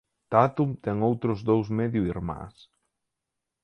Tatum 0.33 0.71
ten 0.83 0.97
outros 1.09 1.39
dous 1.49 1.67
medio 1.79 2.01
irmáns. 2.13 2.57